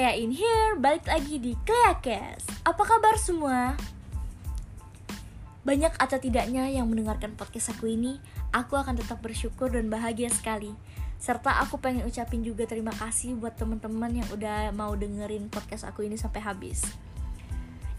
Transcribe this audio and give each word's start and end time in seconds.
Clea 0.00 0.16
in 0.16 0.32
here, 0.32 0.80
balik 0.80 1.04
lagi 1.04 1.36
di 1.36 1.52
Clea 1.60 1.92
Cast. 2.00 2.48
Apa 2.64 2.88
kabar 2.88 3.20
semua? 3.20 3.76
Banyak 5.60 5.92
atau 6.00 6.16
tidaknya 6.16 6.72
yang 6.72 6.88
mendengarkan 6.88 7.36
podcast 7.36 7.76
aku 7.76 7.92
ini, 7.92 8.16
aku 8.48 8.80
akan 8.80 8.96
tetap 8.96 9.20
bersyukur 9.20 9.68
dan 9.68 9.92
bahagia 9.92 10.32
sekali. 10.32 10.72
Serta 11.20 11.60
aku 11.60 11.84
pengen 11.84 12.08
ucapin 12.08 12.40
juga 12.40 12.64
terima 12.64 12.96
kasih 12.96 13.36
buat 13.36 13.60
teman-teman 13.60 14.24
yang 14.24 14.28
udah 14.32 14.72
mau 14.72 14.96
dengerin 14.96 15.52
podcast 15.52 15.84
aku 15.84 16.08
ini 16.08 16.16
sampai 16.16 16.48
habis. 16.48 16.80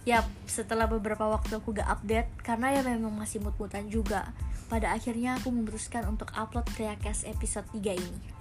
Yap, 0.10 0.26
setelah 0.50 0.90
beberapa 0.90 1.30
waktu 1.30 1.62
aku 1.62 1.78
gak 1.78 1.86
update, 1.86 2.34
karena 2.42 2.74
ya 2.74 2.82
memang 2.82 3.14
masih 3.14 3.46
mut-mutan 3.46 3.86
juga. 3.94 4.34
Pada 4.74 4.90
akhirnya 4.90 5.38
aku 5.38 5.54
memutuskan 5.54 6.10
untuk 6.10 6.34
upload 6.34 6.66
Cast 6.98 7.30
episode 7.30 7.70
3 7.78 7.94
ini. 7.94 8.41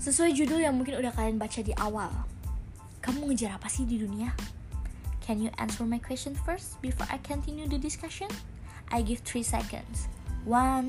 Sesuai 0.00 0.32
judul 0.32 0.64
yang 0.64 0.80
mungkin 0.80 0.96
udah 0.96 1.12
kalian 1.12 1.36
baca 1.36 1.60
di 1.60 1.76
awal. 1.76 2.08
Kamu 3.04 3.28
ngejar 3.28 3.60
apa 3.60 3.68
sih 3.68 3.84
di 3.84 4.00
dunia? 4.00 4.32
Can 5.20 5.44
you 5.44 5.52
answer 5.60 5.84
my 5.84 6.00
question 6.00 6.32
first 6.32 6.80
before 6.80 7.04
I 7.12 7.20
continue 7.20 7.68
the 7.68 7.76
discussion? 7.76 8.32
I 8.88 9.04
give 9.04 9.20
3 9.28 9.44
seconds. 9.44 10.08
1 10.48 10.88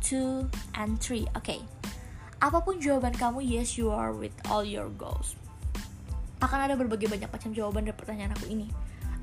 2 0.00 0.48
and 0.80 0.96
3. 0.96 1.28
Oke. 1.36 1.44
Okay. 1.44 1.60
Apa 2.40 2.64
pun 2.64 2.80
jawaban 2.80 3.12
kamu, 3.12 3.44
yes 3.44 3.76
you 3.76 3.92
are 3.92 4.16
with 4.16 4.32
all 4.48 4.64
your 4.64 4.88
goals. 4.96 5.36
Akan 6.40 6.58
ada 6.58 6.72
berbagai 6.72 7.12
banyak 7.12 7.28
macam 7.28 7.52
jawaban 7.52 7.84
dari 7.84 7.94
pertanyaan 7.94 8.32
aku 8.32 8.48
ini. 8.48 8.72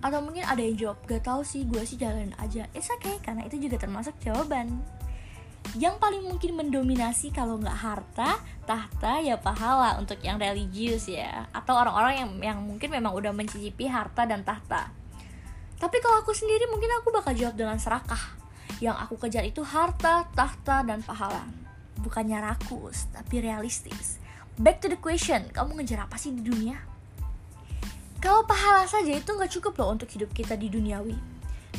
Atau 0.06 0.22
mungkin 0.22 0.46
ada 0.46 0.62
yang 0.62 0.78
jawab, 0.78 1.02
gak 1.10 1.26
tau 1.26 1.42
sih, 1.42 1.66
gue 1.66 1.82
sih 1.84 1.98
jalanin 1.98 2.32
aja. 2.38 2.70
It's 2.78 2.88
okay, 2.88 3.18
karena 3.26 3.44
itu 3.50 3.58
juga 3.58 3.82
termasuk 3.82 4.16
jawaban 4.24 4.80
yang 5.78 6.02
paling 6.02 6.26
mungkin 6.26 6.58
mendominasi 6.58 7.30
kalau 7.30 7.62
nggak 7.62 7.78
harta, 7.78 8.42
tahta 8.66 9.22
ya 9.22 9.38
pahala 9.38 10.02
untuk 10.02 10.18
yang 10.26 10.42
religius 10.42 11.06
ya 11.06 11.46
atau 11.54 11.78
orang-orang 11.78 12.26
yang 12.26 12.32
yang 12.42 12.60
mungkin 12.64 12.90
memang 12.90 13.14
udah 13.14 13.30
mencicipi 13.30 13.86
harta 13.86 14.26
dan 14.26 14.42
tahta. 14.42 14.90
Tapi 15.78 15.98
kalau 16.02 16.26
aku 16.26 16.34
sendiri 16.34 16.66
mungkin 16.68 16.90
aku 16.98 17.14
bakal 17.14 17.38
jawab 17.38 17.56
dengan 17.56 17.78
serakah. 17.78 18.40
Yang 18.80 18.96
aku 19.04 19.16
kejar 19.28 19.44
itu 19.44 19.62
harta, 19.64 20.28
tahta, 20.32 20.88
dan 20.88 21.04
pahala. 21.04 21.44
Bukannya 22.00 22.40
rakus, 22.40 23.12
tapi 23.12 23.44
realistis. 23.44 24.20
Back 24.60 24.80
to 24.84 24.88
the 24.88 25.00
question, 25.00 25.52
kamu 25.52 25.84
ngejar 25.84 26.08
apa 26.08 26.16
sih 26.16 26.32
di 26.32 26.44
dunia? 26.44 26.80
Kalau 28.20 28.44
pahala 28.44 28.84
saja 28.88 29.16
itu 29.16 29.28
nggak 29.32 29.52
cukup 29.60 29.74
loh 29.80 29.96
untuk 29.96 30.12
hidup 30.12 30.32
kita 30.36 30.60
di 30.60 30.68
duniawi. 30.68 31.16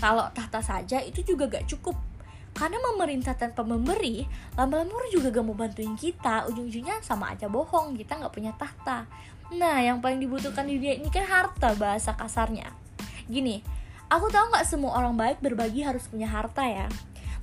Kalau 0.00 0.32
tahta 0.32 0.64
saja 0.64 1.04
itu 1.04 1.20
juga 1.20 1.44
gak 1.44 1.68
cukup 1.68 1.92
karena 2.60 2.76
memerintah 2.92 3.32
tanpa 3.32 3.64
memberi 3.64 4.28
lama-lama 4.52 4.92
orang 4.92 5.08
juga 5.08 5.32
gak 5.32 5.44
mau 5.48 5.56
bantuin 5.56 5.96
kita. 5.96 6.44
Ujung-ujungnya 6.52 7.00
sama 7.00 7.32
aja 7.32 7.48
bohong 7.48 7.96
kita 7.96 8.20
nggak 8.20 8.34
punya 8.36 8.52
tahta. 8.52 9.08
Nah 9.56 9.80
yang 9.80 10.04
paling 10.04 10.20
dibutuhkan 10.20 10.68
di 10.68 10.76
dunia 10.76 11.00
ini 11.00 11.08
kan 11.08 11.24
harta 11.24 11.72
bahasa 11.80 12.12
kasarnya. 12.12 12.68
Gini 13.24 13.64
aku 14.12 14.28
tahu 14.28 14.52
nggak 14.52 14.68
semua 14.68 15.00
orang 15.00 15.16
baik 15.16 15.40
berbagi 15.40 15.80
harus 15.88 16.04
punya 16.04 16.28
harta 16.28 16.68
ya? 16.68 16.84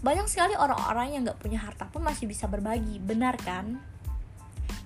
Banyak 0.05 0.29
sekali 0.29 0.53
orang-orang 0.53 1.17
yang 1.17 1.21
nggak 1.25 1.41
punya 1.41 1.65
harta 1.65 1.89
pun 1.89 2.05
masih 2.05 2.29
bisa 2.29 2.45
berbagi 2.45 3.01
benar 3.01 3.41
kan? 3.41 3.81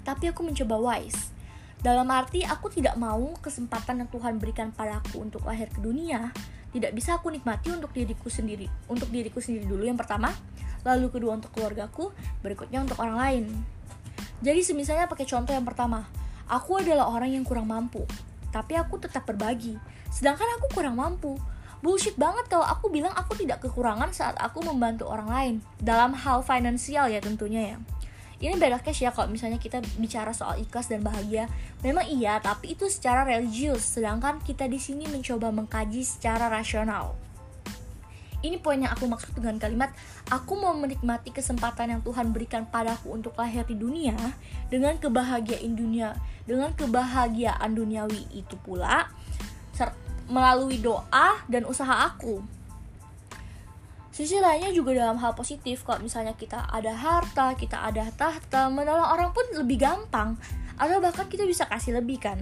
Tapi 0.08 0.32
aku 0.32 0.48
mencoba 0.48 0.80
wise. 0.80 1.36
Dalam 1.84 2.08
arti 2.08 2.48
aku 2.48 2.72
tidak 2.72 2.96
mau 2.96 3.36
kesempatan 3.44 4.06
yang 4.06 4.10
Tuhan 4.14 4.40
berikan 4.40 4.72
padaku 4.72 5.28
untuk 5.28 5.44
lahir 5.44 5.68
ke 5.68 5.84
dunia 5.84 6.32
tidak 6.72 6.92
bisa 6.96 7.20
aku 7.20 7.32
nikmati 7.32 7.72
untuk 7.72 7.92
diriku 7.92 8.32
sendiri 8.32 8.68
untuk 8.88 9.12
diriku 9.12 9.44
sendiri 9.44 9.68
dulu 9.68 9.84
yang 9.84 10.00
pertama 10.00 10.32
lalu 10.82 11.14
kedua 11.14 11.38
untuk 11.38 11.54
keluargaku 11.54 12.10
berikutnya 12.42 12.82
untuk 12.82 12.98
orang 12.98 13.18
lain. 13.20 13.46
Jadi 14.42 14.66
semisalnya 14.66 15.06
pakai 15.06 15.30
contoh 15.30 15.54
yang 15.54 15.68
pertama 15.68 16.10
aku 16.50 16.82
adalah 16.82 17.12
orang 17.14 17.38
yang 17.38 17.46
kurang 17.46 17.70
mampu 17.70 18.02
tapi 18.50 18.76
aku 18.76 18.98
tetap 18.98 19.24
berbagi. 19.24 19.78
Sedangkan 20.12 20.60
aku 20.60 20.68
kurang 20.76 21.00
mampu. 21.00 21.40
Bullshit 21.82 22.14
banget 22.14 22.46
kalau 22.46 22.62
aku 22.62 22.94
bilang 22.94 23.10
aku 23.18 23.34
tidak 23.34 23.66
kekurangan 23.66 24.14
saat 24.14 24.38
aku 24.38 24.62
membantu 24.62 25.10
orang 25.10 25.30
lain 25.34 25.56
dalam 25.82 26.14
hal 26.14 26.46
finansial 26.46 27.10
ya 27.10 27.18
tentunya 27.18 27.74
ya 27.74 27.78
ini 28.42 28.58
beda 28.58 28.82
case 28.82 29.06
ya 29.06 29.14
kalau 29.14 29.30
misalnya 29.30 29.62
kita 29.62 29.86
bicara 30.02 30.34
soal 30.34 30.58
ikhlas 30.58 30.90
dan 30.90 31.06
bahagia. 31.06 31.46
Memang 31.86 32.10
iya 32.10 32.42
tapi 32.42 32.74
itu 32.74 32.90
secara 32.90 33.22
religius. 33.22 33.86
Sedangkan 33.86 34.42
kita 34.42 34.66
di 34.66 34.82
sini 34.82 35.06
mencoba 35.06 35.54
mengkaji 35.54 36.02
secara 36.02 36.50
rasional. 36.50 37.14
Ini 38.42 38.58
poin 38.58 38.82
yang 38.82 38.90
aku 38.90 39.06
maksud 39.06 39.38
dengan 39.38 39.62
kalimat 39.62 39.94
aku 40.34 40.58
mau 40.58 40.74
menikmati 40.74 41.30
kesempatan 41.30 41.94
yang 41.94 42.02
Tuhan 42.02 42.34
berikan 42.34 42.66
padaku 42.66 43.14
untuk 43.14 43.38
lahir 43.38 43.62
di 43.70 43.78
dunia 43.78 44.18
dengan 44.74 44.98
kebahagiaan 44.98 45.78
dunia 45.78 46.18
dengan 46.50 46.74
kebahagiaan 46.74 47.78
duniawi. 47.78 48.26
Itu 48.34 48.58
pula 48.58 49.14
melalui 50.32 50.82
doa 50.82 51.44
dan 51.46 51.70
usaha 51.70 52.10
aku 52.10 52.42
Sisi 54.12 54.44
lainnya 54.44 54.76
juga 54.76 54.92
dalam 54.92 55.16
hal 55.24 55.32
positif, 55.32 55.88
kalau 55.88 56.04
misalnya 56.04 56.36
kita 56.36 56.68
ada 56.68 56.92
harta, 56.92 57.56
kita 57.56 57.80
ada 57.80 58.12
tahta, 58.12 58.68
menolong 58.68 59.08
orang 59.08 59.32
pun 59.32 59.48
lebih 59.56 59.80
gampang, 59.80 60.36
atau 60.76 61.00
bahkan 61.00 61.32
kita 61.32 61.48
bisa 61.48 61.64
kasih 61.72 61.96
lebih 61.96 62.20
kan. 62.20 62.36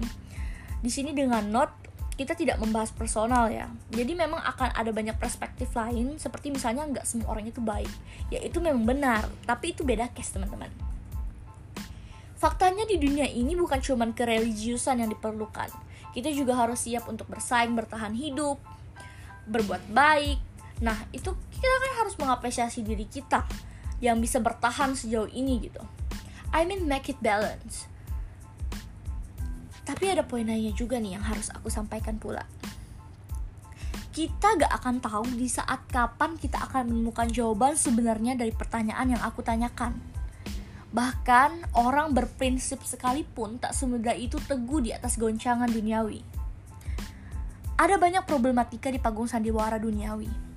Di 0.81 0.89
sini 0.89 1.13
dengan 1.13 1.45
note 1.45 1.77
kita 2.17 2.35
tidak 2.35 2.59
membahas 2.59 2.91
personal 2.91 3.47
ya. 3.47 3.71
Jadi 3.95 4.11
memang 4.11 4.43
akan 4.43 4.75
ada 4.75 4.91
banyak 4.91 5.15
perspektif 5.21 5.71
lain, 5.77 6.17
seperti 6.17 6.51
misalnya 6.51 6.83
nggak 6.89 7.05
semua 7.07 7.37
orang 7.37 7.47
itu 7.47 7.61
baik. 7.63 7.87
Ya 8.33 8.41
itu 8.41 8.57
memang 8.59 8.83
benar, 8.83 9.29
tapi 9.45 9.71
itu 9.71 9.85
beda 9.85 10.09
case 10.11 10.35
teman-teman. 10.35 10.67
Faktanya 12.35 12.83
di 12.89 12.97
dunia 12.97 13.29
ini 13.29 13.53
bukan 13.53 13.77
cuma 13.79 14.09
kereligiusan 14.09 15.05
yang 15.05 15.13
diperlukan. 15.13 15.69
Kita 16.11 16.33
juga 16.33 16.57
harus 16.57 16.81
siap 16.81 17.05
untuk 17.07 17.29
bersaing, 17.29 17.77
bertahan 17.77 18.11
hidup, 18.17 18.57
berbuat 19.47 19.87
baik, 19.93 20.48
Nah, 20.79 20.95
itu 21.11 21.35
kita 21.51 21.75
kan 21.75 21.91
harus 22.03 22.15
mengapresiasi 22.15 22.87
diri 22.87 23.03
kita 23.03 23.43
yang 23.99 24.23
bisa 24.23 24.39
bertahan 24.39 24.95
sejauh 24.95 25.27
ini 25.27 25.67
gitu. 25.67 25.83
I 26.55 26.63
mean 26.63 26.87
make 26.87 27.11
it 27.11 27.19
balance. 27.19 27.85
Tapi 29.83 30.05
ada 30.07 30.23
poin 30.23 30.47
lainnya 30.47 30.71
juga 30.71 30.97
nih 30.97 31.19
yang 31.19 31.25
harus 31.25 31.51
aku 31.51 31.67
sampaikan 31.67 32.15
pula. 32.15 32.47
Kita 34.09 34.57
gak 34.57 34.73
akan 34.81 34.95
tahu 35.03 35.25
di 35.37 35.47
saat 35.51 35.85
kapan 35.91 36.35
kita 36.39 36.57
akan 36.65 36.89
menemukan 36.89 37.29
jawaban 37.29 37.77
sebenarnya 37.77 38.33
dari 38.39 38.51
pertanyaan 38.55 39.15
yang 39.15 39.21
aku 39.21 39.43
tanyakan. 39.45 39.99
Bahkan 40.89 41.77
orang 41.77 42.17
berprinsip 42.17 42.81
sekalipun 42.81 43.61
tak 43.61 43.77
semudah 43.77 44.17
itu 44.17 44.41
teguh 44.41 44.81
di 44.81 44.89
atas 44.89 45.21
goncangan 45.21 45.69
duniawi. 45.69 46.25
Ada 47.77 48.01
banyak 48.01 48.25
problematika 48.25 48.89
di 48.89 48.97
panggung 48.97 49.29
sandiwara 49.29 49.77
duniawi 49.77 50.48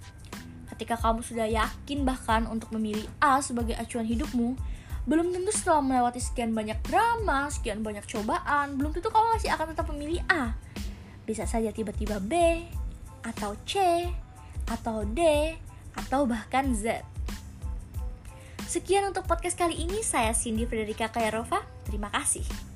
Ketika 0.82 0.98
kamu 0.98 1.22
sudah 1.22 1.46
yakin 1.46 2.02
bahkan 2.02 2.42
untuk 2.50 2.74
memilih 2.74 3.06
A 3.22 3.38
sebagai 3.38 3.78
acuan 3.78 4.02
hidupmu, 4.02 4.58
belum 5.06 5.30
tentu 5.30 5.54
setelah 5.54 5.78
melewati 5.78 6.18
sekian 6.18 6.50
banyak 6.50 6.74
drama, 6.82 7.46
sekian 7.54 7.86
banyak 7.86 8.02
cobaan, 8.02 8.74
belum 8.74 8.90
tentu 8.90 9.06
kamu 9.14 9.38
masih 9.38 9.54
akan 9.54 9.70
tetap 9.70 9.86
memilih 9.94 10.18
A. 10.26 10.58
Bisa 11.22 11.46
saja 11.46 11.70
tiba-tiba 11.70 12.18
B, 12.18 12.66
atau 13.22 13.54
C, 13.62 13.78
atau 14.66 15.06
D, 15.06 15.54
atau 15.94 16.26
bahkan 16.26 16.74
Z. 16.74 17.06
Sekian 18.66 19.06
untuk 19.06 19.22
podcast 19.30 19.54
kali 19.54 19.86
ini, 19.86 20.02
saya 20.02 20.34
Cindy 20.34 20.66
Frederika 20.66 21.14
Kayarova. 21.14 21.62
Terima 21.86 22.10
kasih. 22.10 22.71